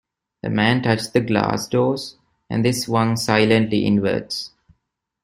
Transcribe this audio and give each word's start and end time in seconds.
The 0.41 0.49
man 0.49 0.81
touched 0.81 1.13
the 1.13 1.21
glass 1.21 1.67
doors, 1.67 2.17
and 2.49 2.65
they 2.65 2.71
swung 2.71 3.17
silently 3.17 3.85
inwards. 3.85 4.49